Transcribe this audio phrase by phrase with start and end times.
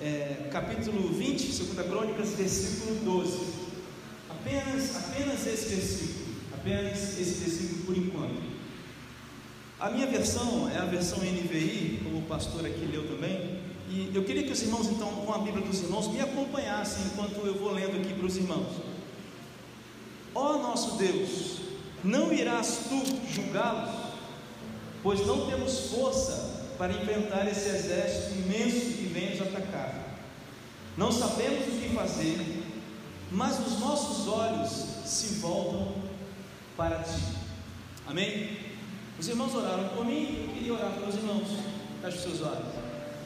[0.00, 3.46] É, capítulo 20, 2 Crônicas, versículo 12.
[4.30, 8.42] Apenas, apenas esse versículo, apenas esse versículo por enquanto.
[9.80, 14.22] A minha versão é a versão NVI, como o pastor aqui leu também, e eu
[14.22, 17.72] queria que os irmãos, então, com a Bíblia dos irmãos, me acompanhassem enquanto eu vou
[17.72, 18.76] lendo aqui para os irmãos.
[20.32, 21.60] Ó nosso Deus,
[22.04, 23.02] não irás tu
[23.32, 24.01] julgá-los,
[25.02, 29.94] pois não temos força para enfrentar esse exército imenso que vem nos atacar.
[30.96, 32.64] Não sabemos o que fazer,
[33.30, 34.70] mas os nossos olhos
[35.04, 35.94] se voltam
[36.76, 37.20] para ti.
[38.06, 38.58] Amém?
[39.18, 41.48] Os irmãos oraram por mim, eu queria orar pelos irmãos.
[42.00, 42.66] Feche os seus olhos.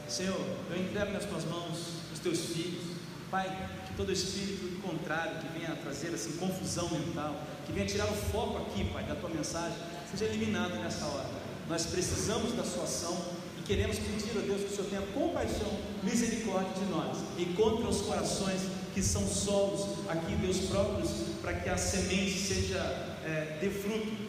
[0.07, 1.77] Senhor, eu entrego nas tuas mãos
[2.13, 2.97] os teus filhos.
[3.29, 8.13] Pai, que todo espírito contrário que venha trazer assim confusão mental, que venha tirar o
[8.13, 9.77] foco aqui, Pai, da tua mensagem,
[10.09, 11.46] seja eliminado nessa hora.
[11.69, 13.17] Nós precisamos da sua ação
[13.59, 17.17] e queremos pedir a Deus que o Senhor tenha compaixão, misericórdia de nós.
[17.37, 18.61] Encontre os corações
[18.93, 22.79] que são solos aqui, Deus próprios, para que a semente seja
[23.25, 24.27] é, dê fruto.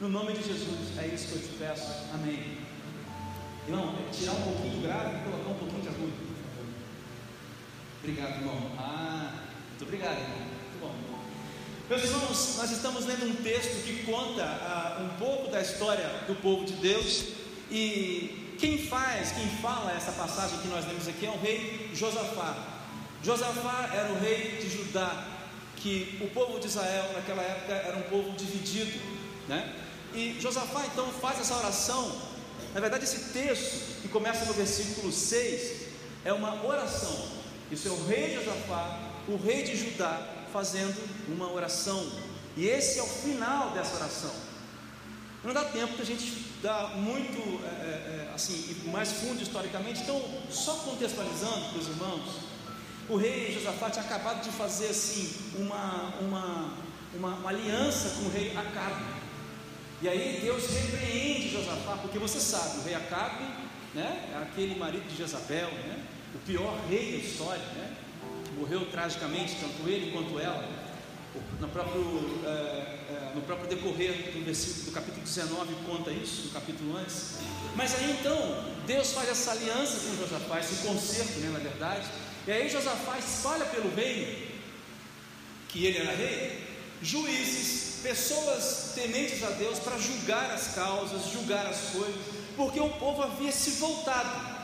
[0.00, 1.90] No nome de Jesus, é isso que eu te peço.
[2.12, 2.58] Amém.
[3.66, 6.12] Irmão, tirar um pouquinho de grave e colocar um pouquinho de agudo.
[8.02, 8.72] Obrigado, irmão.
[8.76, 9.32] Ah,
[9.70, 10.53] muito obrigado, irmão.
[11.88, 16.34] Meus irmãos, nós estamos lendo um texto que conta ah, um pouco da história do
[16.34, 17.24] povo de Deus
[17.70, 22.56] e quem faz, quem fala essa passagem que nós lemos aqui é o rei Josafá.
[23.22, 25.26] Josafá era o rei de Judá,
[25.76, 28.98] que o povo de Israel naquela época era um povo dividido,
[29.48, 29.74] né?
[30.14, 32.34] E Josafá então faz essa oração
[32.74, 35.86] na verdade, esse texto, que começa no versículo 6,
[36.24, 37.28] é uma oração.
[37.70, 40.20] Isso é o rei Josafá, o rei de Judá,
[40.54, 42.00] fazendo uma oração.
[42.56, 44.30] E esse é o final dessa oração.
[45.42, 50.02] Não dá tempo que a gente dá muito é, é, é assim, mais fundo historicamente,
[50.02, 52.54] então, só contextualizando para os irmãos,
[53.08, 56.72] o rei Josafá tinha acabado de fazer assim uma, uma,
[57.14, 59.04] uma, uma aliança com o rei Acabe.
[60.00, 63.44] E aí Deus repreende Josafá, porque você sabe, o rei Acabe,
[63.92, 66.04] né, é aquele marido de Jezabel, né,
[66.34, 68.03] o pior rei da história, né,
[68.58, 70.68] morreu tragicamente, tanto ele quanto ela,
[71.60, 76.50] no próprio, é, é, no próprio decorrer do versículo do capítulo 19 conta isso, no
[76.50, 77.38] capítulo antes.
[77.74, 82.06] Mas aí então, Deus faz essa aliança com Josafá, esse concerto, né, na verdade,
[82.46, 84.46] e aí Josafá espalha pelo reino,
[85.68, 86.62] que ele era rei,
[87.02, 92.20] juízes, pessoas tementes a Deus para julgar as causas, julgar as coisas,
[92.56, 94.54] porque o povo havia se voltado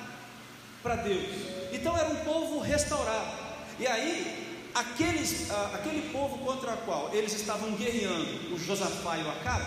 [0.83, 1.27] para Deus.
[1.73, 3.50] Então era um povo restaurado.
[3.81, 9.31] E aí, aqueles, aquele povo contra o qual eles estavam guerreando, o Josafá e o
[9.31, 9.65] Acabe,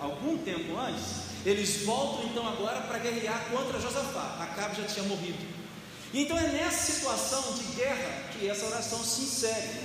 [0.00, 4.38] algum tempo antes, eles voltam então agora para guerrear contra Josafá.
[4.40, 5.46] Acabe já tinha morrido.
[6.14, 9.80] Então é nessa situação de guerra que essa oração se insere.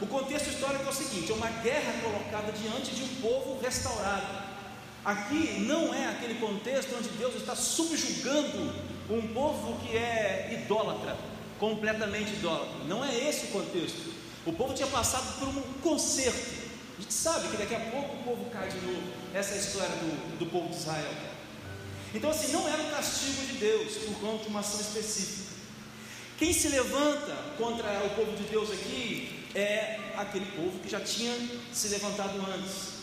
[0.00, 4.46] O contexto histórico é o seguinte: é uma guerra colocada diante de um povo restaurado.
[5.04, 8.72] Aqui não é aquele contexto onde Deus está subjugando
[9.10, 11.16] um povo que é idólatra,
[11.58, 12.84] completamente idólatra.
[12.86, 14.14] Não é esse o contexto.
[14.44, 16.66] O povo tinha passado por um conserto.
[16.98, 19.02] A gente sabe que daqui a pouco o povo cai de novo.
[19.34, 21.12] Essa é a história do, do povo de Israel.
[22.14, 25.46] Então, assim, não era um castigo de Deus por conta de uma ação específica.
[26.38, 31.34] Quem se levanta contra o povo de Deus aqui é aquele povo que já tinha
[31.72, 32.96] se levantado antes.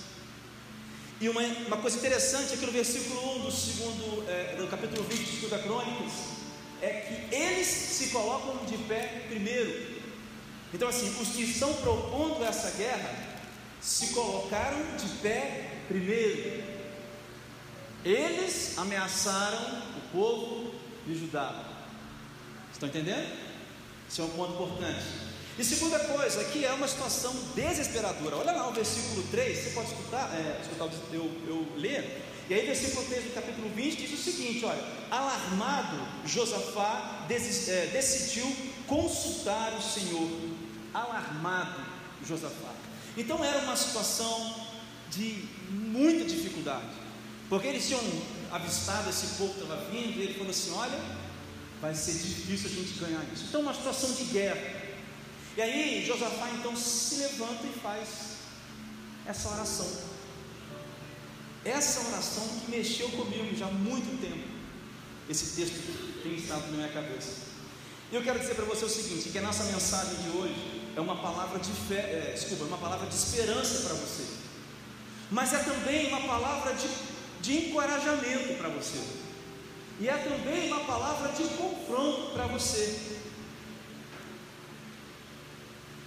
[1.20, 5.48] E uma, uma coisa interessante aqui no versículo 1 do, segundo, é, do capítulo 20
[5.48, 6.33] da Crônicas
[6.84, 9.94] é que eles se colocam de pé primeiro.
[10.74, 13.10] Então, assim, os que estão propondo essa guerra
[13.82, 16.64] se colocaram de pé primeiro.
[18.04, 20.76] Eles ameaçaram o povo
[21.08, 21.64] de Judá.
[22.72, 23.32] Estão entendendo?
[24.10, 25.06] Isso é um ponto importante.
[25.58, 28.38] E segunda coisa, aqui é uma situação desesperadora.
[28.38, 32.33] Olha lá o versículo 3, você pode escutar, é, escutar eu, eu ler.
[32.50, 38.56] E aí, versículo 3 do capítulo 20 diz o seguinte: olha, alarmado, Josafá é, decidiu
[38.88, 40.30] consultar o Senhor.
[40.94, 41.82] Alarmado,
[42.26, 42.74] Josafá.
[43.18, 44.68] Então era uma situação
[45.10, 46.94] de muita dificuldade,
[47.50, 48.02] porque eles tinham
[48.52, 51.00] avistado esse povo estava vindo, e ele falou assim: olha,
[51.82, 53.46] vai ser difícil a gente ganhar isso.
[53.50, 54.84] Então, uma situação de guerra.
[55.56, 58.10] E aí Josafá então se levanta e faz
[59.26, 60.13] essa oração.
[61.66, 64.48] Essa oração que mexeu comigo já há muito tempo.
[65.30, 67.54] Esse texto tem estado na minha cabeça.
[68.12, 71.00] E eu quero dizer para você o seguinte: que a nossa mensagem de hoje é
[71.00, 74.24] uma palavra de fé, é, desculpa, é uma palavra de esperança para você.
[75.32, 76.88] Mas é também uma palavra de,
[77.42, 79.00] de encorajamento para você.
[80.00, 83.20] E é também uma palavra de confronto para você.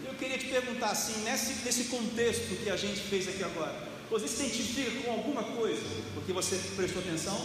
[0.05, 4.29] Eu queria te perguntar assim, nesse, nesse contexto que a gente fez aqui agora, você
[4.29, 5.83] se identifica com alguma coisa
[6.15, 7.39] porque você prestou atenção?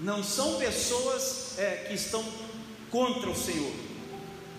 [0.00, 2.24] Não são pessoas é, que estão
[2.90, 3.72] contra o Senhor,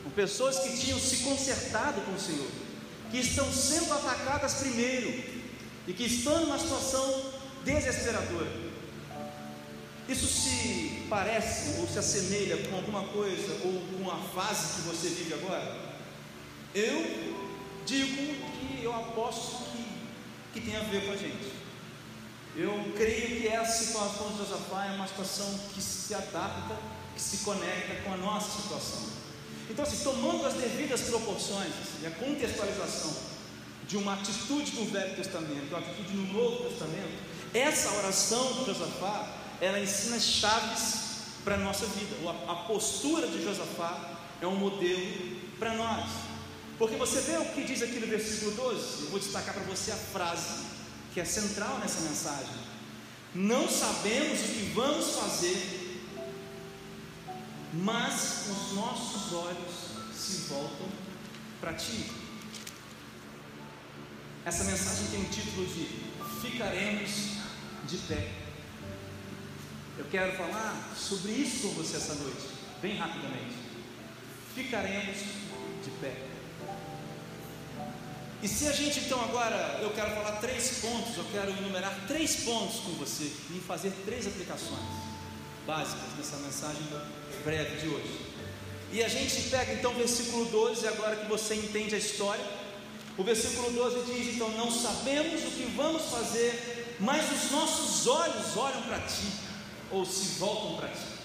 [0.04, 2.48] são pessoas que tinham se consertado com o Senhor,
[3.12, 5.24] que estão sendo atacadas primeiro
[5.88, 7.32] e que estão numa situação
[7.64, 8.66] desesperadora.
[10.08, 15.10] Isso se parece ou se assemelha com alguma coisa ou com a fase que você
[15.10, 15.96] vive agora?
[16.76, 17.42] Eu
[17.86, 19.64] digo que eu aposto
[20.56, 21.52] que, tem a ver com a gente.
[22.56, 26.78] Eu creio que essa situação de Josafá é uma situação que se adapta,
[27.13, 29.04] que se conecta com a nossa situação.
[29.69, 33.13] Então, assim, tomando as devidas proporções e a contextualização
[33.86, 37.19] de uma atitude do Velho Testamento, uma atitude no Novo Testamento,
[37.54, 39.28] essa oração de Josafá
[39.60, 41.06] ela ensina chaves
[41.44, 42.16] para a nossa vida.
[42.48, 46.35] A postura de Josafá é um modelo para nós.
[46.77, 49.04] Porque você vê o que diz aqui no versículo 12?
[49.04, 50.66] Eu vou destacar para você a frase
[51.13, 52.54] que é central nessa mensagem.
[53.33, 56.04] Não sabemos o que vamos fazer,
[57.74, 59.74] mas os nossos olhos
[60.13, 60.88] se voltam
[61.62, 62.12] para ti.
[64.44, 65.88] Essa mensagem tem o título de
[66.42, 67.12] Ficaremos
[67.88, 68.31] de pé.
[69.98, 72.48] Eu quero falar sobre isso com você essa noite,
[72.81, 73.56] bem rapidamente.
[74.54, 75.18] Ficaremos
[75.83, 76.35] de pé.
[78.44, 82.44] E se a gente então agora, eu quero falar três pontos, eu quero enumerar três
[82.44, 85.16] pontos com você e fazer três aplicações
[85.66, 86.84] básicas nessa mensagem
[87.44, 88.36] breve de hoje.
[88.92, 92.46] E a gente pega então o versículo 12, agora que você entende a história.
[93.18, 98.56] O versículo 12 diz: Então não sabemos o que vamos fazer, mas os nossos olhos
[98.56, 99.28] olham para ti
[99.92, 101.16] ou se voltam para ti.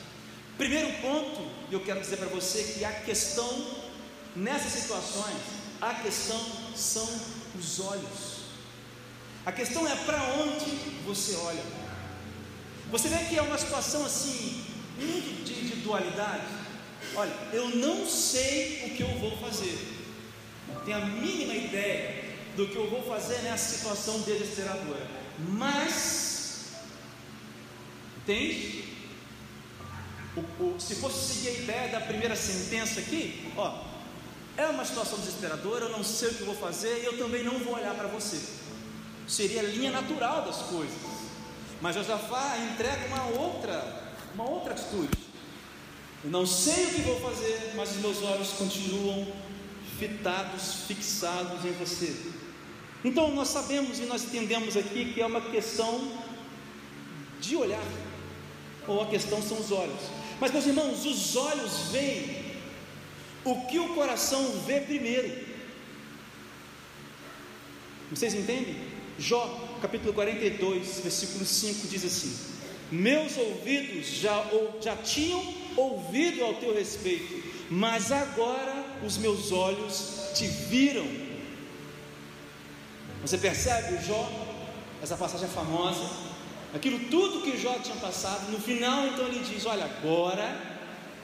[0.57, 3.67] Primeiro ponto, eu quero dizer para você que a questão
[4.37, 5.37] nessas situações,
[5.81, 6.39] a questão
[6.77, 7.09] são
[7.59, 8.41] os olhos.
[9.45, 10.71] A questão é para onde
[11.05, 11.63] você olha.
[12.91, 14.65] Você vê que é uma situação assim,
[14.99, 16.47] muito de, de dualidade.
[17.15, 19.79] Olha, eu não sei o que eu vou fazer,
[20.69, 25.07] não tenho a mínima ideia do que eu vou fazer nessa situação desesperadora,
[25.39, 26.31] mas
[28.31, 28.85] Entende?
[30.37, 33.83] O, o, se fosse seguir a ideia da primeira sentença aqui, ó,
[34.61, 37.59] é uma situação desesperadora, eu não sei o que vou fazer e eu também não
[37.59, 38.39] vou olhar para você.
[39.27, 40.97] Seria a linha natural das coisas.
[41.81, 45.17] Mas Josafá entrega uma outra, uma outra atitude.
[46.23, 49.33] Eu não sei o que vou fazer, mas os meus olhos continuam
[49.99, 52.15] fitados, fixados em você.
[53.03, 56.13] Então nós sabemos e nós entendemos aqui que é uma questão
[57.41, 57.83] de olhar
[58.87, 60.01] ou a questão são os olhos.
[60.41, 62.40] Mas, meus irmãos, os olhos veem
[63.45, 65.51] o que o coração vê primeiro.
[68.11, 68.77] Vocês entendem?
[69.19, 72.37] Jó, capítulo 42, versículo 5 diz assim:
[72.91, 75.43] Meus ouvidos já, ou, já tinham
[75.77, 81.07] ouvido ao teu respeito, mas agora os meus olhos te viram.
[83.23, 84.31] Você percebe, Jó?
[85.03, 86.31] Essa passagem é famosa
[86.75, 90.70] aquilo tudo que Jó tinha passado, no final então ele diz: Olha, agora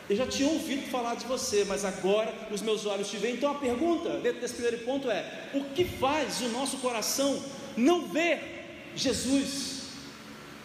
[0.08, 3.34] eu já tinha ouvido falar de você, mas agora os meus olhos te veem.
[3.34, 7.42] Então a pergunta dentro desse primeiro ponto é: o que faz o nosso coração
[7.76, 8.38] não ver
[8.94, 9.76] Jesus?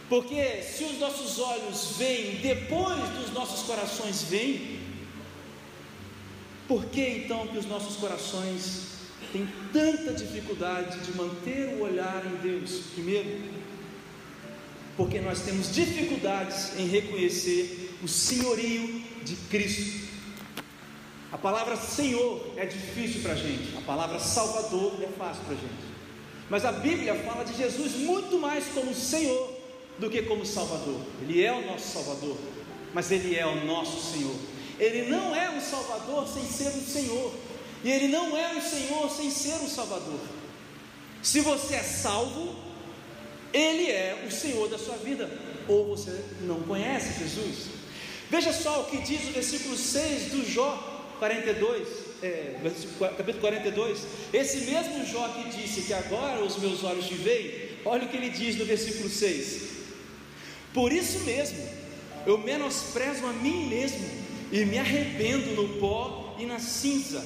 [0.07, 4.79] Porque se os nossos olhos veem depois dos nossos corações veem,
[6.67, 8.89] por que então que os nossos corações
[9.31, 12.81] têm tanta dificuldade de manter o olhar em Deus?
[12.93, 13.41] Primeiro,
[14.95, 20.09] porque nós temos dificuldades em reconhecer o senhorio de Cristo.
[21.31, 25.57] A palavra Senhor é difícil para a gente, a palavra Salvador é fácil para a
[25.57, 25.91] gente.
[26.49, 29.57] Mas a Bíblia fala de Jesus muito mais como Senhor
[29.97, 30.99] do que como Salvador.
[31.21, 32.37] Ele é o nosso Salvador,
[32.93, 34.35] mas Ele é o nosso Senhor.
[34.77, 37.33] Ele não é um Salvador sem ser um Senhor,
[37.83, 40.19] e Ele não é um Senhor sem ser um Salvador.
[41.21, 42.55] Se você é salvo,
[43.53, 45.29] ele é o Senhor da sua vida,
[45.67, 47.80] ou você não conhece Jesus.
[48.31, 50.71] Veja só o que diz o versículo 6 do Jó
[51.19, 51.85] 42,
[52.23, 52.55] é,
[53.17, 54.07] capítulo 42.
[54.31, 58.15] Esse mesmo Jó que disse que agora os meus olhos te veem, olha o que
[58.15, 59.63] ele diz no versículo 6:
[60.73, 61.61] Por isso mesmo,
[62.25, 64.09] eu menosprezo a mim mesmo
[64.49, 67.21] e me arrependo no pó e na cinza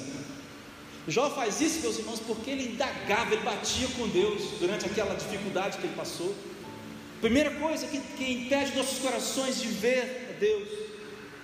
[1.07, 5.77] Jó faz isso, meus irmãos, porque ele indagava, ele batia com Deus durante aquela dificuldade
[5.77, 6.33] que ele passou.
[7.21, 10.84] Primeira coisa que, que impede nossos corações de ver a Deus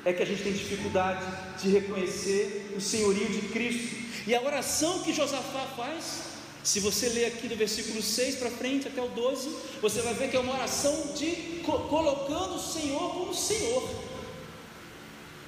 [0.04, 1.24] é que a gente tem dificuldade
[1.62, 3.96] de reconhecer o senhorio de Cristo.
[4.28, 6.32] E a oração que Josafá faz,
[6.64, 9.50] se você ler aqui do versículo 6 para frente até o 12,
[9.82, 13.90] você vai ver que é uma oração de colocando o Senhor como Senhor.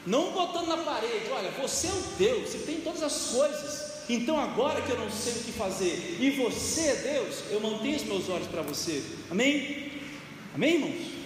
[0.05, 3.93] Não botando na parede, olha, você é o Deus, você tem todas as coisas.
[4.09, 7.95] Então agora que eu não sei o que fazer, e você é Deus, eu mantenho
[7.95, 9.01] os meus olhos para você.
[9.31, 9.93] Amém?
[10.53, 11.22] Amém, irmãos?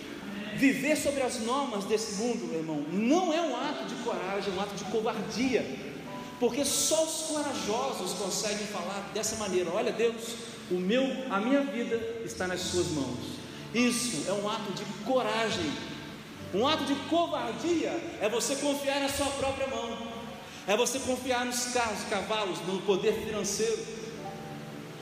[0.58, 4.58] Viver sobre as normas desse mundo, meu irmão, não é um ato de coragem, é
[4.58, 5.64] um ato de covardia.
[6.40, 10.36] Porque só os corajosos conseguem falar dessa maneira: olha, Deus,
[10.72, 13.38] o meu, a minha vida está nas suas mãos.
[13.74, 15.72] Isso é um ato de coragem.
[16.54, 20.08] Um ato de covardia é você confiar na sua própria mão.
[20.66, 23.78] É você confiar nos carros, cavalos, no poder financeiro.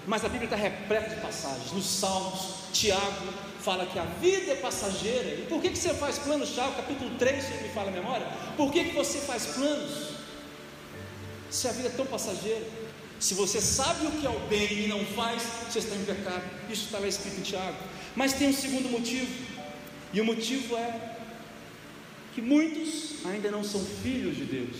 [0.05, 1.71] Mas a Bíblia está repleta de passagens.
[1.71, 5.29] Nos Salmos, Tiago fala que a vida é passageira.
[5.39, 6.75] E por que, que você faz planos, Tiago?
[6.75, 8.27] Capítulo 3, se me fala a memória.
[8.55, 10.11] Por que, que você faz planos?
[11.49, 12.65] Se a vida é tão passageira.
[13.19, 16.43] Se você sabe o que é o bem e não faz, você está em pecado.
[16.69, 17.77] Isso está lá escrito em Tiago.
[18.15, 19.33] Mas tem um segundo motivo.
[20.13, 21.15] E o motivo é
[22.35, 24.77] que muitos ainda não são filhos de Deus.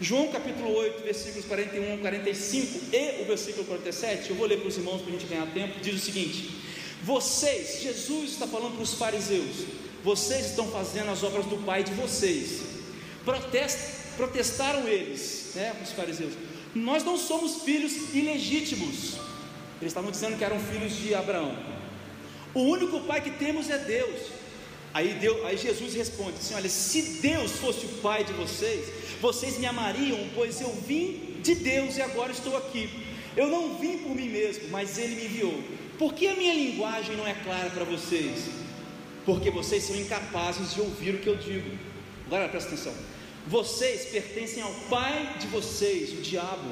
[0.00, 4.76] João capítulo 8, versículos 41 45 e o versículo 47, eu vou ler para os
[4.76, 6.50] irmãos para a gente ganhar tempo, diz o seguinte:
[7.02, 9.66] Vocês, Jesus está falando para os fariseus,
[10.04, 12.60] vocês estão fazendo as obras do Pai de vocês.
[13.24, 13.78] Protest,
[14.16, 16.32] protestaram eles, né, os fariseus,
[16.74, 19.16] nós não somos filhos ilegítimos.
[19.80, 21.56] Eles estavam dizendo que eram filhos de Abraão.
[22.54, 24.38] O único pai que temos é Deus.
[24.92, 28.88] Aí, Deus, aí Jesus responde assim: Olha, se Deus fosse o Pai de vocês,
[29.20, 32.88] vocês me amariam, pois eu vim de Deus e agora estou aqui.
[33.36, 35.62] Eu não vim por mim mesmo, mas Ele me enviou.
[35.98, 38.50] Por que a minha linguagem não é clara para vocês?
[39.26, 41.76] Porque vocês são incapazes de ouvir o que eu digo.
[42.26, 42.94] Agora presta atenção.
[43.48, 46.70] Vocês pertencem ao pai de vocês, o diabo,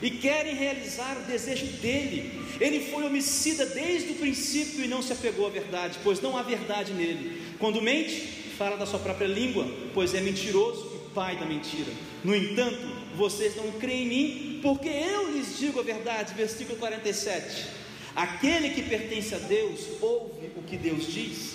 [0.00, 2.40] e querem realizar o desejo dele.
[2.60, 6.42] Ele foi homicida desde o princípio e não se apegou à verdade, pois não há
[6.42, 7.42] verdade nele.
[7.58, 8.20] Quando mente,
[8.56, 11.92] fala da sua própria língua, pois é mentiroso e pai da mentira.
[12.24, 12.80] No entanto,
[13.16, 16.32] vocês não creem em mim, porque eu lhes digo a verdade.
[16.34, 17.81] Versículo 47.
[18.14, 21.54] Aquele que pertence a Deus ouve o que Deus diz.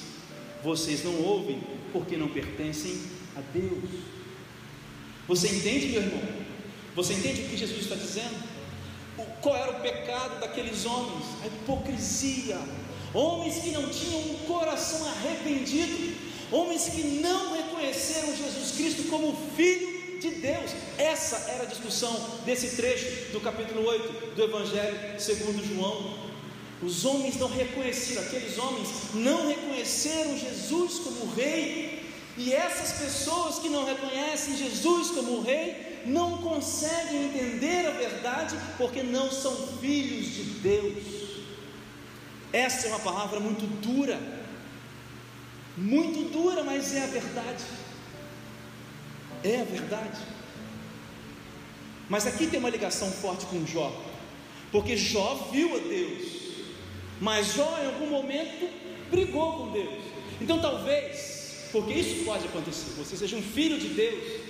[0.63, 1.61] Vocês não ouvem,
[1.93, 2.99] porque não pertencem
[3.35, 3.89] a Deus.
[5.27, 6.21] Você entende, meu irmão?
[6.95, 8.35] Você entende o que Jesus está dizendo?
[9.41, 11.25] Qual era o pecado daqueles homens?
[11.43, 12.59] A hipocrisia,
[13.13, 16.15] homens que não tinham um coração arrependido,
[16.51, 20.71] homens que não reconheceram Jesus Cristo como Filho de Deus.
[20.97, 26.26] Essa era a discussão desse trecho do capítulo 8 do Evangelho segundo João.
[26.81, 32.03] Os homens não reconheceram, aqueles homens não reconheceram Jesus como Rei,
[32.37, 39.01] e essas pessoas que não reconhecem Jesus como Rei não conseguem entender a verdade porque
[39.01, 41.03] não são filhos de Deus.
[42.53, 44.19] Essa é uma palavra muito dura,
[45.75, 47.63] muito dura, mas é a verdade.
[49.43, 50.21] É a verdade.
[52.07, 53.91] Mas aqui tem uma ligação forte com Jó,
[54.71, 56.46] porque Jó viu a Deus,
[57.19, 58.69] mas Jó em algum momento
[59.09, 60.03] brigou com Deus.
[60.39, 64.47] Então talvez, porque isso pode acontecer, você seja um filho de Deus,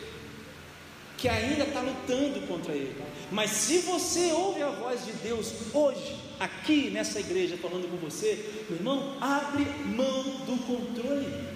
[1.17, 2.95] que ainda está lutando contra ele.
[3.31, 8.63] Mas se você ouve a voz de Deus hoje, aqui nessa igreja, falando com você,
[8.69, 11.47] meu irmão, abre mão do controle.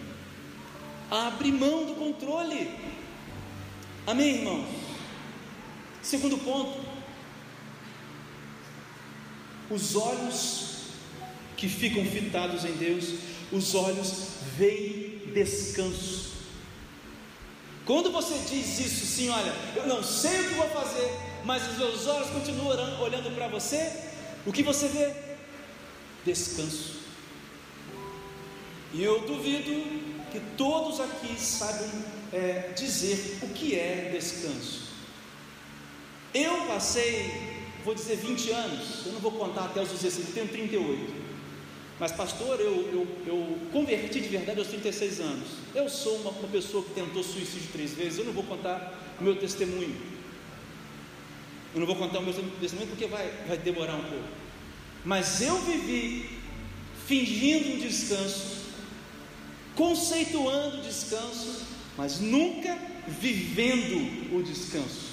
[1.12, 2.72] Abre mão do controle.
[4.08, 4.68] Amém, irmãos?
[6.02, 6.80] Segundo ponto,
[9.70, 10.71] os olhos
[11.62, 13.14] que ficam fitados em Deus,
[13.52, 16.32] os olhos veem descanso.
[17.86, 21.08] Quando você diz isso, sim, olha, eu não sei o que vou fazer,
[21.46, 23.94] mas os meus olhos continuam olhando para você,
[24.44, 25.14] o que você vê?
[26.26, 26.96] Descanso.
[28.92, 29.70] E eu duvido
[30.32, 31.92] que todos aqui sabem
[32.34, 34.90] é, dizer o que é descanso.
[36.34, 40.48] Eu passei, vou dizer 20 anos, eu não vou contar até os 16, eu tenho
[40.48, 41.22] 38.
[42.02, 45.48] Mas, pastor, eu, eu, eu converti de verdade aos 36 anos.
[45.76, 48.18] Eu sou uma, uma pessoa que tentou suicídio três vezes.
[48.18, 49.96] Eu não vou contar o meu testemunho.
[51.76, 54.28] Eu não vou contar o meu testemunho porque vai, vai demorar um pouco.
[55.06, 56.28] Mas eu vivi
[57.06, 58.66] fingindo um descanso,
[59.76, 65.11] conceituando descanso, mas nunca vivendo o descanso.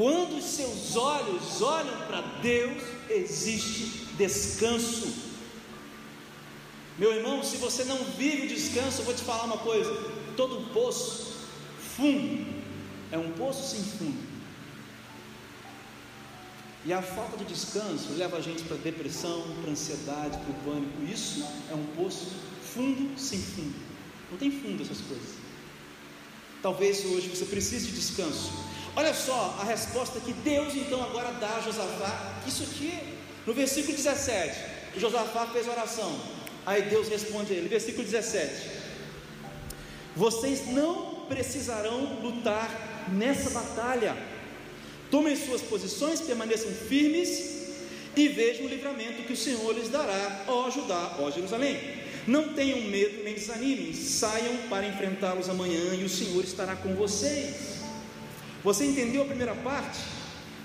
[0.00, 5.12] Quando os seus olhos olham para Deus, existe descanso.
[6.96, 9.92] Meu irmão, se você não vive o descanso, eu vou te falar uma coisa:
[10.38, 11.34] todo poço
[11.98, 12.46] fundo
[13.12, 14.16] é um poço sem fundo.
[16.86, 21.02] E a falta de descanso leva a gente para depressão, para ansiedade, para o pânico.
[21.12, 22.26] Isso é um poço
[22.74, 23.76] fundo sem fundo.
[24.30, 25.34] Não tem fundo essas coisas.
[26.62, 28.50] Talvez hoje você precise de descanso.
[28.96, 32.40] Olha só a resposta que Deus então agora dá a Josafá.
[32.46, 32.98] Isso aqui,
[33.46, 34.58] no versículo 17,
[34.96, 36.20] Josafá fez oração.
[36.66, 38.70] Aí Deus responde a ele, versículo 17:
[40.16, 44.16] Vocês não precisarão lutar nessa batalha.
[45.10, 47.60] Tomem suas posições, permaneçam firmes
[48.16, 52.00] e vejam o livramento que o Senhor lhes dará, ó Judá, ó Jerusalém.
[52.26, 57.79] Não tenham medo nem desanimem, saiam para enfrentá-los amanhã e o Senhor estará com vocês.
[58.62, 60.00] Você entendeu a primeira parte?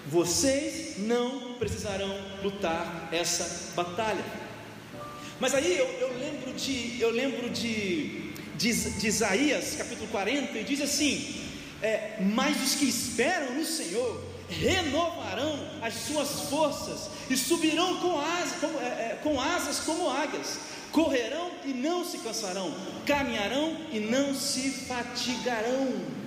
[0.08, 4.24] Vocês não precisarão lutar essa batalha.
[5.40, 10.64] Mas aí eu, eu lembro de eu lembro de, de, de, Isaías capítulo 40 e
[10.64, 11.42] diz assim:
[11.82, 18.22] é, mas os que esperam no Senhor renovarão as suas forças e subirão com
[18.60, 20.60] como, é, é, com asas como águias,
[20.92, 22.74] correrão e não se cansarão,
[23.06, 26.25] caminharão e não se fatigarão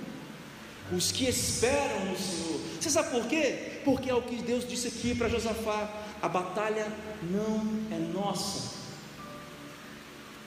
[0.91, 2.59] os que esperam no Senhor.
[2.79, 3.81] Você sabe por quê?
[3.83, 5.89] Porque é o que Deus disse aqui para Josafá:
[6.21, 6.87] a batalha
[7.23, 8.77] não é nossa,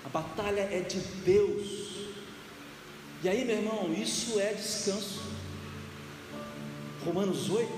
[0.05, 1.93] a batalha é de Deus.
[3.23, 5.23] E aí, meu irmão, isso é descanso.
[7.05, 7.71] Romanos 8,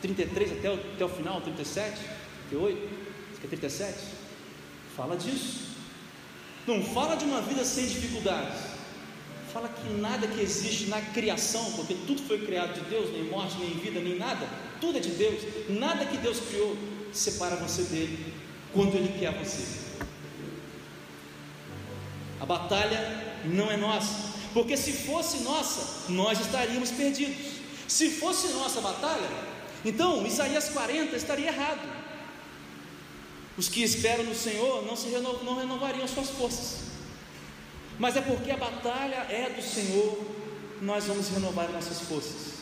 [0.00, 2.00] 33 até o, até o final, 37,
[2.50, 2.90] 38,
[3.44, 3.98] é 37,
[4.96, 5.72] fala disso.
[6.66, 8.71] Não fala de uma vida sem dificuldades
[9.52, 13.58] fala que nada que existe na criação, porque tudo foi criado de Deus, nem morte,
[13.58, 14.48] nem vida, nem nada,
[14.80, 16.74] tudo é de Deus, nada que Deus criou
[17.12, 18.32] separa você dele
[18.72, 19.82] quando Ele quer você.
[22.40, 27.60] A batalha não é nossa, porque se fosse nossa, nós estaríamos perdidos.
[27.86, 29.28] Se fosse nossa batalha,
[29.84, 32.02] então Isaías 40 estaria errado.
[33.58, 36.91] Os que esperam no Senhor não, se não renovariam suas forças
[37.98, 40.18] mas é porque a batalha é do Senhor,
[40.80, 42.52] nós vamos renovar nossas forças.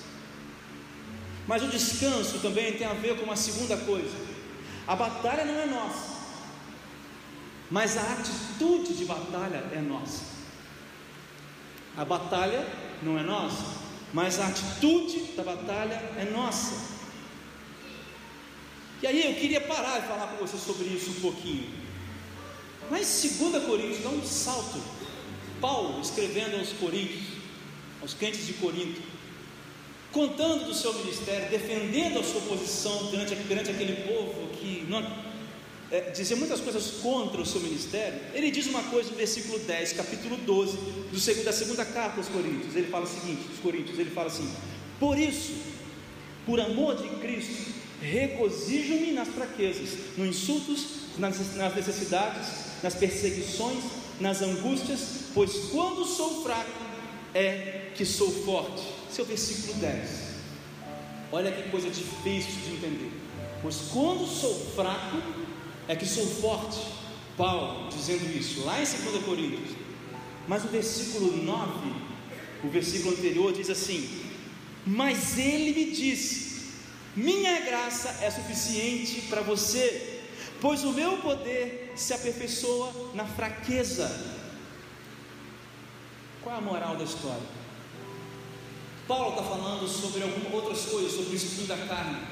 [1.46, 4.14] Mas o descanso também tem a ver com uma segunda coisa:
[4.86, 6.16] a batalha não é nossa,
[7.70, 10.22] mas a atitude de batalha é nossa.
[11.96, 12.66] A batalha
[13.02, 13.64] não é nossa,
[14.12, 17.00] mas a atitude da batalha é nossa.
[19.02, 21.70] E aí eu queria parar e falar com você sobre isso um pouquinho.
[22.90, 24.80] Mas 2 Coríntios dá um salto
[25.60, 27.22] Paulo escrevendo aos Coríntios,
[28.00, 29.00] aos crentes de Corinto,
[30.12, 35.00] contando do seu ministério, defendendo a sua posição perante, perante aquele povo que não,
[35.90, 39.92] é, dizia muitas coisas contra o seu ministério, ele diz uma coisa no versículo 10,
[39.92, 42.74] capítulo 12, do, da segunda carta aos Coríntios.
[42.74, 44.48] Ele fala o seguinte: os Coríntios, ele fala assim:
[44.98, 45.52] Por isso,
[46.46, 50.86] por amor de Cristo, regozijo-me nas fraquezas, nos insultos,
[51.18, 52.48] nas necessidades,
[52.82, 53.84] nas perseguições,
[54.20, 55.00] nas angústias,
[55.34, 56.70] pois quando sou fraco
[57.34, 58.82] é que sou forte.
[59.10, 60.10] Esse é versículo 10.
[61.32, 63.12] Olha que coisa difícil de entender.
[63.62, 65.22] Pois quando sou fraco
[65.88, 66.78] é que sou forte.
[67.36, 69.70] Paulo dizendo isso lá em 2 Coríntios.
[70.46, 71.92] Mas o versículo 9,
[72.64, 74.08] o versículo anterior diz assim:
[74.84, 76.72] Mas ele me disse:
[77.16, 80.09] Minha graça é suficiente para você,
[80.60, 84.38] pois o meu poder se aperfeiçoa na fraqueza.
[86.42, 87.60] Qual é a moral da história?
[89.06, 92.22] Paulo está falando sobre algumas outras coisas, sobre o espinho da carne.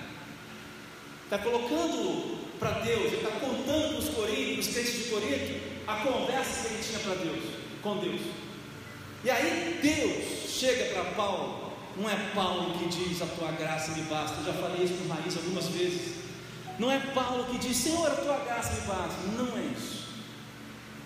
[1.25, 5.97] Está colocando para Deus, ele está contando para os coríntios, os crentes de Corinto, a
[5.97, 7.45] conversa que ele tinha para Deus,
[7.83, 8.21] com Deus.
[9.25, 14.03] E aí Deus chega para Paulo, não é Paulo que diz a tua graça me
[14.03, 16.28] basta, eu já falei isso para Marisa algumas vezes.
[16.79, 19.23] Não é Paulo que diz, Senhor, a tua graça me basta.
[19.37, 20.09] Não é isso.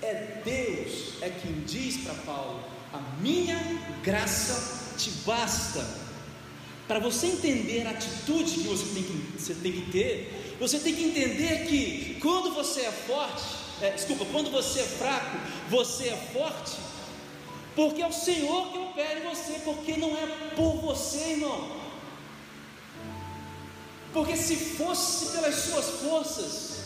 [0.03, 2.61] É Deus é quem diz para Paulo:
[2.93, 3.59] a minha
[4.03, 6.03] graça te basta.
[6.87, 10.95] Para você entender a atitude que você tem que, você tem que ter, você tem
[10.95, 13.45] que entender que quando você é forte,
[13.81, 15.39] é, desculpa, quando você é fraco,
[15.71, 16.77] você é forte,
[17.75, 21.81] porque é o Senhor que opera em você, porque não é por você, irmão.
[24.13, 26.83] Porque se fosse pelas suas forças,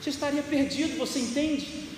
[0.00, 1.88] você estaria perdido, você entende?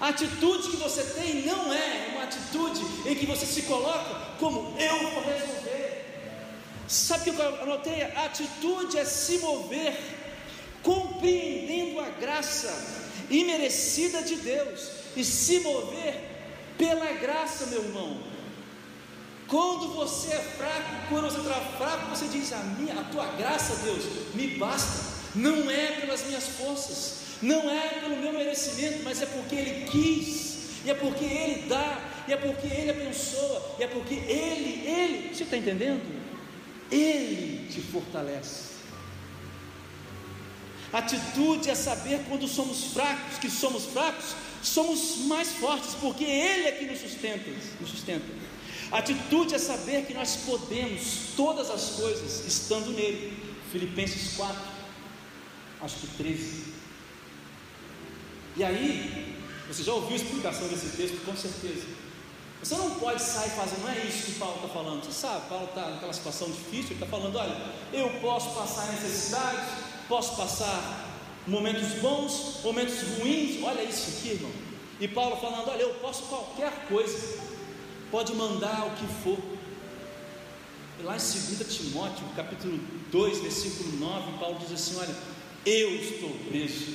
[0.00, 4.76] A atitude que você tem não é uma atitude em que você se coloca como
[4.78, 6.04] eu vou resolver.
[6.86, 8.02] Sabe o que eu anotei?
[8.02, 9.96] A atitude é se mover
[10.82, 12.72] compreendendo a graça
[13.28, 16.14] imerecida de Deus e se mover
[16.78, 18.35] pela graça, meu irmão.
[19.48, 23.76] Quando você é fraco, quando você está fraco, você diz: a, minha, a tua graça,
[23.84, 24.04] Deus,
[24.34, 25.16] me basta.
[25.34, 30.84] Não é pelas minhas forças, não é pelo meu merecimento, mas é porque Ele quis,
[30.84, 35.34] e é porque Ele dá, e é porque Ele abençoa, e é porque Ele, Ele,
[35.34, 36.02] você está entendendo?
[36.90, 38.76] Ele te fortalece.
[40.92, 46.72] Atitude é saber quando somos fracos, que somos fracos, somos mais fortes, porque Ele é
[46.72, 48.24] que nos sustenta, nos sustenta.
[48.90, 53.36] Atitude é saber que nós podemos todas as coisas estando nele.
[53.72, 54.56] Filipenses 4,
[55.82, 56.64] acho que 13.
[58.56, 59.36] E aí,
[59.68, 61.86] você já ouviu a explicação desse texto, com certeza.
[62.62, 65.04] Você não pode sair fazendo, não é isso que Paulo está falando.
[65.04, 67.54] Você sabe, Paulo está naquela situação difícil, ele está falando: olha,
[67.92, 69.68] eu posso passar necessidades,
[70.08, 71.06] posso passar
[71.46, 74.50] momentos bons, momentos ruins, olha isso aqui, irmão.
[74.98, 77.40] E Paulo falando: olha, eu posso qualquer coisa,
[78.10, 79.38] pode mandar o que for.
[80.98, 82.78] E lá em 2 Timóteo, capítulo
[83.10, 85.14] 2, versículo 9, Paulo diz assim: olha,
[85.64, 86.94] eu estou preso,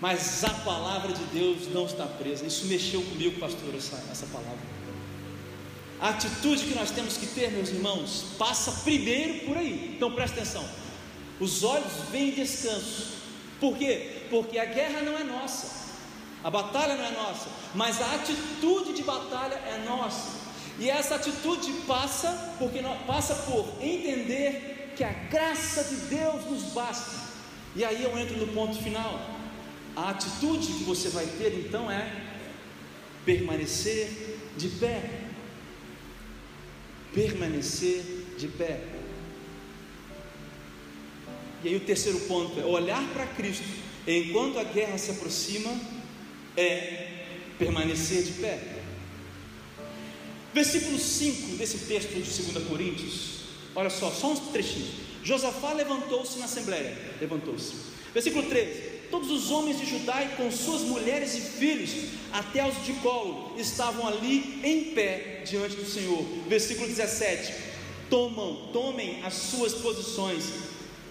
[0.00, 2.46] mas a palavra de Deus não está presa.
[2.46, 4.72] Isso mexeu comigo, pastor, essa, essa palavra.
[6.00, 9.94] A atitude que nós temos que ter, meus irmãos, passa primeiro por aí.
[9.96, 10.68] Então presta atenção.
[11.38, 13.12] Os olhos veem descanso.
[13.60, 14.26] Por quê?
[14.28, 15.82] Porque a guerra não é nossa.
[16.42, 20.41] A batalha não é nossa, mas a atitude de batalha é nossa.
[20.78, 27.32] E essa atitude passa porque passa por entender que a graça de Deus nos basta.
[27.74, 29.30] E aí eu entro no ponto final.
[29.94, 32.10] A atitude que você vai ter então é
[33.24, 35.22] permanecer de pé
[37.14, 38.02] permanecer
[38.38, 38.80] de pé.
[41.62, 43.64] E aí o terceiro ponto é olhar para Cristo
[44.06, 45.70] enquanto a guerra se aproxima
[46.56, 47.24] é
[47.58, 48.58] permanecer de pé.
[50.54, 52.20] Versículo 5 desse texto de
[52.52, 53.40] 2 Coríntios,
[53.74, 54.90] olha só, só uns trechinhos.
[55.24, 57.72] Josafá levantou-se na assembleia, levantou-se.
[58.12, 61.90] Versículo 13: Todos os homens de Judá e com suas mulheres e filhos,
[62.32, 66.22] até os de colo, estavam ali em pé diante do Senhor.
[66.48, 67.52] Versículo 17:
[68.10, 70.44] Tomam, tomem as suas posições,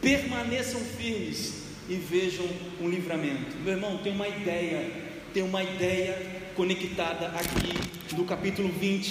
[0.02, 1.54] permaneçam firmes
[1.90, 2.46] e vejam
[2.80, 3.56] um livramento.
[3.64, 4.92] Meu irmão, tem uma ideia,
[5.34, 9.10] tem uma ideia conectada aqui do capítulo 20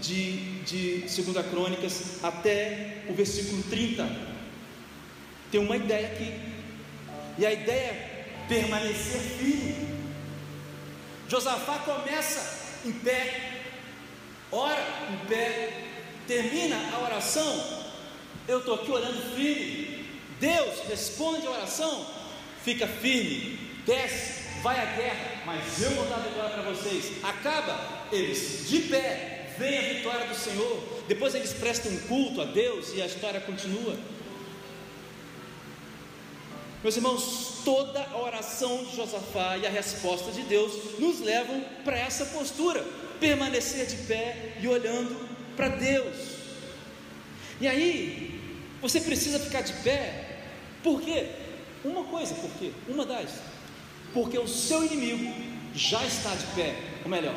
[0.00, 4.08] de, de 2 Crônicas até o versículo 30.
[5.50, 6.32] Tem uma ideia aqui.
[7.38, 8.12] E a ideia
[8.48, 9.92] permanecer firme.
[11.28, 13.52] Josafá começa em pé,
[14.50, 15.72] ora em pé,
[16.26, 17.82] termina a oração.
[18.46, 19.92] Eu estou aqui orando firme.
[20.42, 22.04] Deus responde a oração,
[22.64, 27.12] fica firme, desce, vai à guerra, mas eu vou dar a vitória para vocês.
[27.22, 31.02] Acaba, eles de pé, vem a vitória do Senhor.
[31.08, 33.96] Depois eles prestam culto a Deus e a história continua.
[36.82, 41.96] Meus irmãos, toda a oração de Josafá e a resposta de Deus nos levam para
[41.96, 42.84] essa postura,
[43.20, 46.16] permanecer de pé e olhando para Deus.
[47.60, 48.40] E aí,
[48.80, 50.40] você precisa ficar de pé,
[50.82, 51.28] por quê?
[51.84, 52.72] Uma coisa, por quê?
[52.88, 53.30] Uma das,
[54.12, 55.32] porque o seu inimigo
[55.74, 57.34] já está de pé, ou melhor,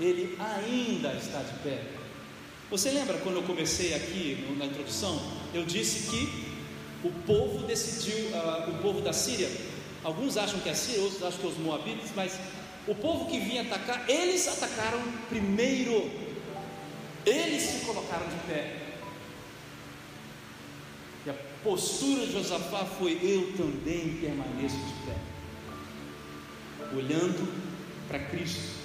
[0.00, 1.82] ele ainda está de pé.
[2.70, 5.20] Você lembra quando eu comecei aqui na introdução?
[5.52, 9.50] Eu disse que o povo decidiu, uh, o povo da Síria,
[10.02, 12.38] alguns acham que é a Síria, outros acham que é os Moabitas, mas
[12.86, 16.10] o povo que vinha atacar, eles atacaram primeiro,
[17.26, 18.76] eles se colocaram de pé.
[21.26, 25.16] E a postura de Josafá foi: Eu também permaneço de pé,
[26.96, 27.52] olhando
[28.08, 28.82] para Cristo.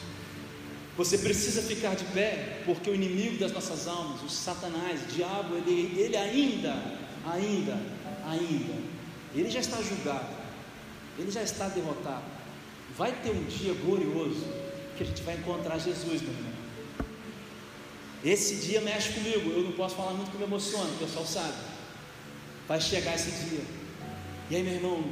[0.98, 5.56] Você precisa ficar de pé, porque o inimigo das nossas almas, o Satanás, o diabo,
[5.56, 6.74] ele, ele ainda,
[7.26, 8.74] ainda ainda.
[9.34, 10.28] Ele já está julgado,
[11.18, 12.24] ele já está derrotado.
[12.98, 14.46] Vai ter um dia glorioso
[14.98, 16.58] que a gente vai encontrar Jesus, meu irmão.
[18.26, 21.54] Esse dia mexe comigo, eu não posso falar muito que me emociona, o pessoal sabe.
[22.68, 23.62] Vai chegar esse dia.
[24.50, 25.04] E aí, meu irmão,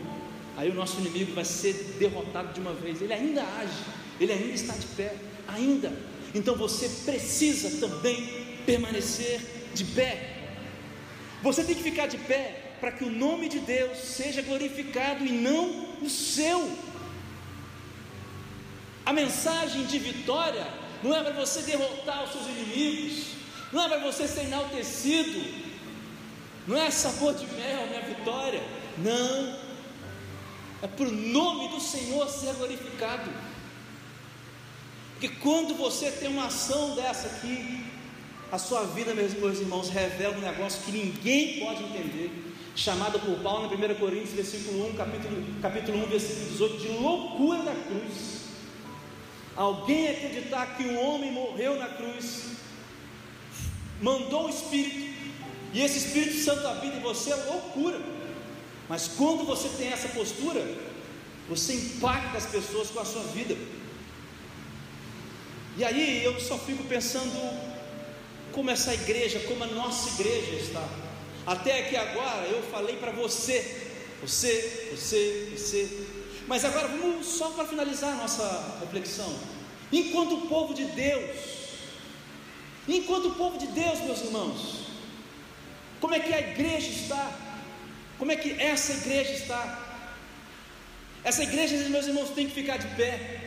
[0.58, 3.02] aí o nosso inimigo vai ser derrotado de uma vez.
[3.02, 3.84] Ele ainda age,
[4.20, 5.16] ele ainda está de pé,
[5.48, 5.92] ainda.
[6.34, 9.42] Então você precisa também permanecer
[9.74, 10.34] de pé.
[11.42, 15.32] Você tem que ficar de pé para que o nome de Deus seja glorificado e
[15.32, 16.72] não o seu.
[19.06, 20.66] A mensagem de vitória
[21.04, 23.28] não é para você derrotar os seus inimigos,
[23.72, 25.40] não é para você ser enaltecido,
[26.68, 28.62] não é sabor de mel, minha vitória,
[28.98, 29.65] não.
[30.86, 33.32] É para o nome do Senhor ser glorificado.
[35.14, 37.84] Porque quando você tem uma ação dessa aqui,
[38.52, 43.74] a sua vida, meus, irmãos, revela um negócio que ninguém pode entender, chamado por Paulo
[43.74, 48.42] em 1 Coríntios, versículo 1, capítulo, capítulo 1, versículo 18, de loucura da cruz.
[49.56, 52.58] Alguém acreditar que um homem morreu na cruz,
[54.00, 55.16] mandou o Espírito,
[55.74, 58.15] e esse Espírito Santo habita em você, é loucura.
[58.88, 60.64] Mas quando você tem essa postura,
[61.50, 63.56] você impacta as pessoas com a sua vida.
[65.78, 67.32] E aí eu só fico pensando
[68.52, 70.88] como essa igreja, como a nossa igreja está.
[71.46, 73.90] Até que agora eu falei para você,
[74.22, 76.08] você, você, você.
[76.48, 79.32] Mas agora vamos só para finalizar a nossa reflexão.
[79.92, 81.38] Enquanto o povo de Deus,
[82.88, 84.86] enquanto o povo de Deus, meus irmãos,
[86.00, 87.45] como é que a igreja está?
[88.18, 89.64] Como é que essa igreja está?
[91.24, 93.42] Essa igreja, meus irmãos, tem que ficar de pé.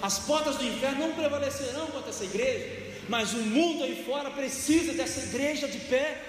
[0.00, 2.66] As portas do inferno não prevalecerão contra essa igreja,
[3.08, 6.22] mas o mundo aí fora precisa dessa igreja de pé.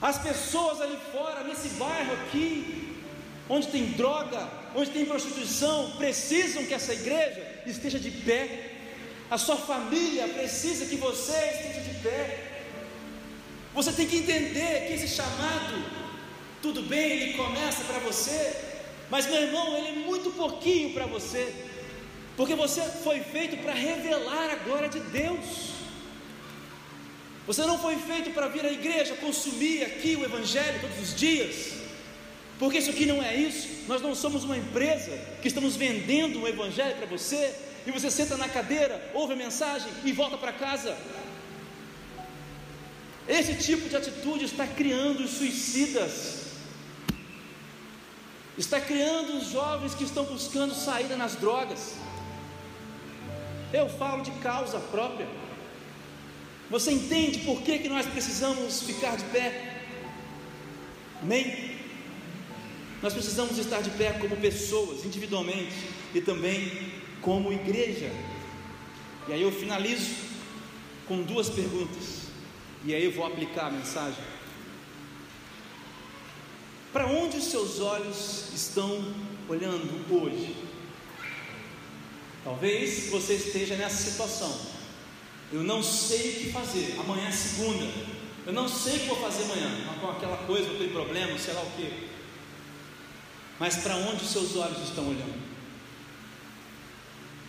[0.00, 2.96] As pessoas ali fora, nesse bairro aqui,
[3.48, 8.72] onde tem droga, onde tem prostituição, precisam que essa igreja esteja de pé.
[9.30, 12.52] A sua família precisa que você esteja de pé.
[13.72, 16.03] Você tem que entender que esse chamado
[16.64, 18.56] tudo bem, ele começa para você,
[19.10, 21.54] mas meu irmão, ele é muito pouquinho para você,
[22.38, 25.74] porque você foi feito para revelar a glória de Deus.
[27.46, 31.74] Você não foi feito para vir à igreja consumir aqui o Evangelho todos os dias,
[32.58, 33.68] porque isso aqui não é isso.
[33.86, 37.54] Nós não somos uma empresa que estamos vendendo o Evangelho para você,
[37.86, 40.96] e você senta na cadeira, ouve a mensagem e volta para casa.
[43.28, 46.43] Esse tipo de atitude está criando os suicidas,
[48.56, 51.96] está criando os jovens que estão buscando saída nas drogas.
[53.72, 55.26] Eu falo de causa própria.
[56.70, 59.82] Você entende por que, que nós precisamos ficar de pé?
[61.20, 61.74] Amém?
[63.02, 65.74] Nós precisamos estar de pé como pessoas, individualmente
[66.14, 68.10] e também como igreja.
[69.28, 70.14] E aí eu finalizo
[71.06, 72.24] com duas perguntas.
[72.84, 74.22] E aí eu vou aplicar a mensagem.
[76.94, 79.12] Para onde os seus olhos estão
[79.48, 80.54] olhando hoje?
[82.44, 84.56] Talvez você esteja nessa situação.
[85.52, 86.94] Eu não sei o que fazer.
[87.00, 87.84] Amanhã é segunda.
[88.46, 89.98] Eu não sei o que vou fazer amanhã.
[90.00, 92.10] Com aquela coisa, aquele problema, sei lá o que.
[93.58, 95.42] Mas para onde os seus olhos estão olhando?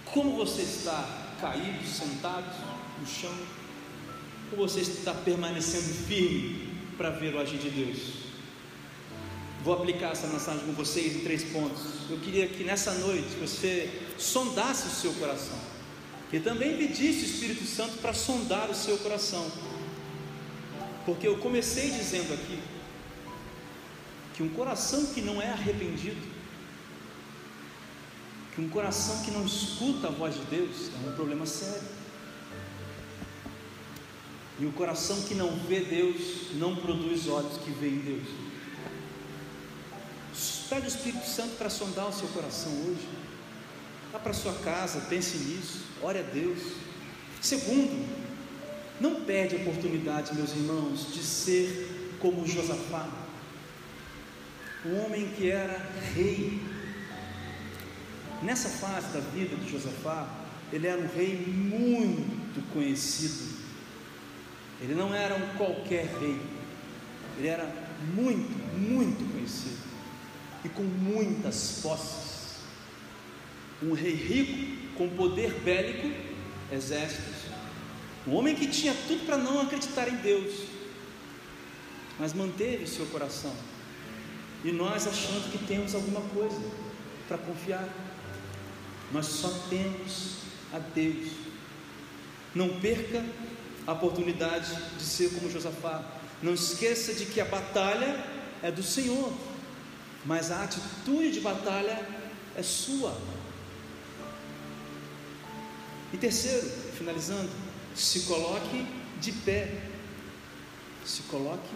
[0.05, 2.51] Como você está caído, sentado
[2.99, 3.37] no chão?
[4.53, 8.24] Ou você está permanecendo firme para ver o agir de Deus?
[9.65, 11.81] Vou aplicar essa mensagem com vocês em três pontos.
[12.07, 15.57] Eu queria que nessa noite você sondasse o seu coração,
[16.29, 19.51] que também pedisse o Espírito Santo para sondar o seu coração,
[21.03, 22.59] porque eu comecei dizendo aqui
[24.35, 26.21] que um coração que não é arrependido,
[28.53, 31.87] que um coração que não escuta a voz de Deus é um problema sério.
[34.59, 38.44] E o coração que não vê Deus não produz olhos que veem Deus.
[40.67, 43.07] Pede o Espírito Santo para sondar o seu coração hoje.
[44.11, 46.59] Vá para sua casa, pense nisso, ore a Deus.
[47.39, 48.07] Segundo,
[48.99, 53.07] não perde a oportunidade, meus irmãos, de ser como Josafá,
[54.85, 56.59] o homem que era rei.
[58.41, 60.27] Nessa fase da vida de Josafá,
[60.73, 63.55] ele era um rei muito conhecido.
[64.81, 66.41] Ele não era um qualquer rei,
[67.37, 67.71] ele era
[68.15, 68.49] muito,
[68.79, 69.94] muito conhecido
[70.65, 72.55] e com muitas posses.
[73.83, 76.11] Um rei rico, com poder bélico,
[76.71, 77.35] exércitos.
[78.27, 80.53] Um homem que tinha tudo para não acreditar em Deus,
[82.17, 83.53] mas manteve seu coração.
[84.63, 86.59] E nós achando que temos alguma coisa
[87.27, 87.87] para confiar,
[89.11, 90.37] nós só temos
[90.73, 91.29] a Deus.
[92.55, 93.23] Não perca
[93.85, 96.03] a oportunidade de ser como Josafá.
[96.41, 98.25] Não esqueça de que a batalha
[98.63, 99.31] é do Senhor
[100.25, 102.03] mas a atitude de batalha
[102.55, 103.15] é sua.
[106.11, 107.49] E terceiro, finalizando,
[107.93, 108.85] se coloque
[109.19, 109.81] de pé.
[111.05, 111.69] Se coloque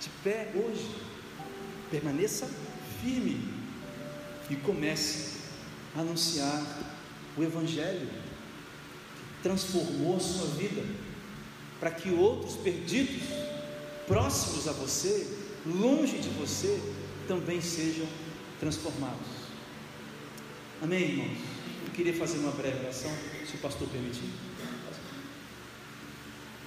[0.00, 0.88] de pé hoje.
[1.90, 2.48] Permaneça
[3.02, 3.52] firme
[4.48, 5.40] e comece
[5.96, 6.64] a anunciar
[7.36, 10.82] o Evangelho que transformou a sua vida,
[11.78, 13.22] para que outros perdidos,
[14.06, 15.26] próximos a você,
[15.66, 16.80] longe de você,
[17.30, 18.08] também sejam
[18.58, 19.28] transformados.
[20.82, 21.38] Amém, irmãos?
[21.86, 23.12] Eu queria fazer uma breve oração,
[23.48, 24.28] se o pastor permitir.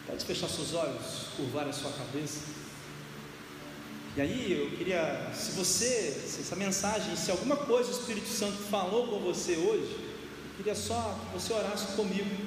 [0.07, 2.43] Pode fechar seus olhos, curvar a sua cabeça.
[4.15, 8.57] E aí eu queria, se você, se essa mensagem, se alguma coisa o Espírito Santo
[8.71, 12.37] falou com você hoje, eu queria só que você orasse comigo.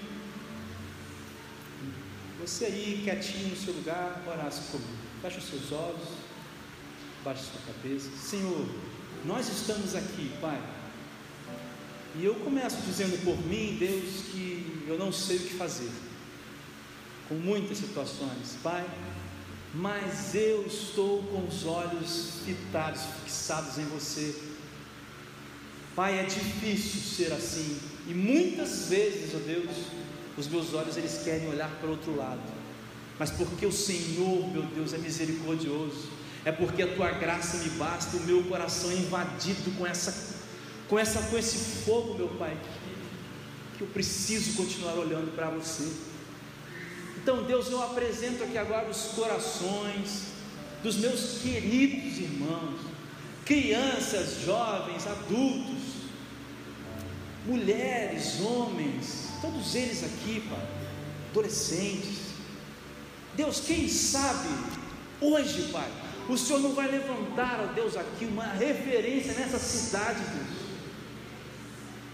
[2.41, 4.97] Você aí, quietinho no seu lugar, orasse comigo.
[5.21, 6.09] Feche os seus olhos,
[7.27, 8.09] baixe sua cabeça.
[8.17, 8.67] Senhor,
[9.25, 10.63] nós estamos aqui, Pai.
[12.15, 15.91] E eu começo dizendo por mim, Deus, que eu não sei o que fazer.
[17.29, 18.87] Com muitas situações, Pai
[19.79, 24.35] mas eu estou com os olhos fitados, fixados em você.
[25.95, 29.71] Pai, é difícil ser assim, e muitas vezes, ó Deus,
[30.37, 32.41] os meus olhos eles querem olhar para outro lado,
[33.19, 36.09] mas porque o Senhor, meu Deus, é misericordioso,
[36.47, 40.37] é porque a tua graça me basta, o meu coração é invadido com essa,
[40.89, 42.57] com essa, com esse fogo, meu Pai,
[43.77, 45.91] que eu preciso continuar olhando para você.
[47.17, 50.27] Então, Deus, eu apresento aqui agora os corações
[50.85, 52.79] dos meus queridos irmãos,
[53.45, 55.83] crianças, jovens, adultos,
[57.45, 60.65] mulheres, homens, todos eles aqui, Pai,
[61.31, 62.19] adolescentes.
[63.35, 64.49] Deus, quem sabe
[65.21, 65.91] hoje, Pai,
[66.29, 70.67] o Senhor não vai levantar, ó Deus, aqui uma referência nessa cidade, Deus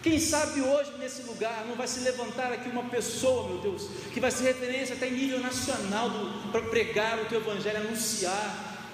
[0.02, 4.18] quem sabe hoje nesse lugar não vai se levantar aqui uma pessoa, meu Deus, que
[4.18, 6.10] vai ser referência até em nível nacional
[6.50, 8.90] para pregar o teu evangelho, anunciar.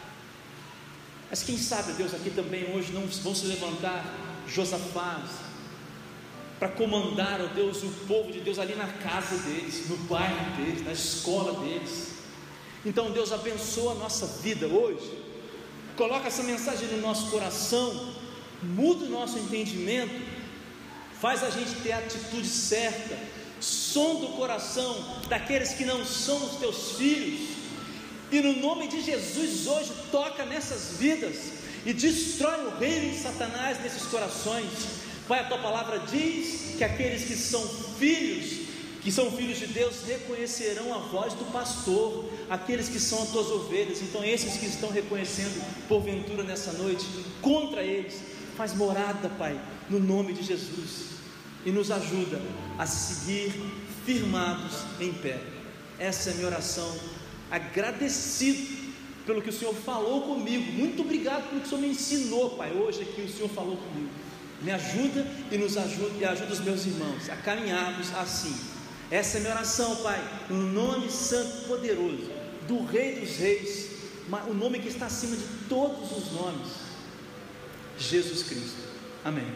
[1.31, 4.05] Mas quem sabe, Deus, aqui também hoje não vão se levantar
[4.47, 5.31] Josafás
[6.59, 10.85] para comandar, ó Deus, o povo de Deus ali na casa deles, no bairro deles,
[10.85, 12.18] na escola deles.
[12.89, 15.09] Então, Deus abençoa a nossa vida hoje.
[15.97, 18.15] Coloca essa mensagem no nosso coração,
[18.63, 20.39] muda o nosso entendimento
[21.21, 23.19] faz a gente ter a atitude certa,
[23.61, 27.57] som do coração daqueles que não são os teus filhos,
[28.31, 31.37] e no nome de Jesus hoje toca nessas vidas
[31.85, 34.69] e destrói o reino de Satanás nesses corações.
[35.27, 37.67] Pai, a tua palavra diz que aqueles que são
[37.99, 38.68] filhos,
[39.09, 43.47] que são filhos de Deus, reconhecerão a voz do pastor, aqueles que são as tuas
[43.47, 44.03] ovelhas.
[44.03, 47.07] Então, esses que estão reconhecendo, porventura nessa noite,
[47.41, 48.21] contra eles,
[48.55, 51.07] faz morada, Pai, no nome de Jesus,
[51.65, 52.39] e nos ajuda
[52.77, 53.51] a seguir
[54.05, 55.41] firmados em pé.
[55.99, 56.95] Essa é a minha oração,
[57.51, 58.93] agradecido
[59.25, 60.71] pelo que o Senhor falou comigo.
[60.73, 64.11] Muito obrigado pelo que o Senhor me ensinou, Pai, hoje aqui o Senhor falou comigo.
[64.61, 68.77] Me ajuda e nos ajuda e ajuda os meus irmãos a caminharmos assim.
[69.11, 72.31] Essa é minha oração, Pai, no nome santo poderoso
[72.67, 73.89] do Rei dos Reis,
[74.47, 76.69] o nome que está acima de todos os nomes,
[77.99, 78.77] Jesus Cristo.
[79.25, 79.47] Amém.